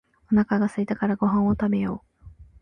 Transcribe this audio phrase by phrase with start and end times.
[0.31, 2.25] おなかがすいたらご飯を食べよう